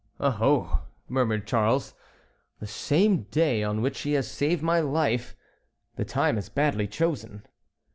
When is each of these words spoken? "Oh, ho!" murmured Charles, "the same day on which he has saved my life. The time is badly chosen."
"Oh, 0.19 0.31
ho!" 0.31 0.79
murmured 1.07 1.45
Charles, 1.45 1.93
"the 2.59 2.65
same 2.65 3.25
day 3.29 3.61
on 3.61 3.83
which 3.83 3.99
he 4.01 4.13
has 4.13 4.31
saved 4.31 4.63
my 4.63 4.79
life. 4.79 5.35
The 5.95 6.05
time 6.05 6.39
is 6.39 6.49
badly 6.49 6.87
chosen." 6.87 7.45